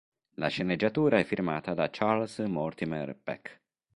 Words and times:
La 0.37 0.47
sceneggiatura 0.47 1.19
è 1.19 1.23
firmata 1.23 1.75
da 1.75 1.91
Charles 1.91 2.39
Mortimer 2.39 3.15
Peck. 3.15 3.59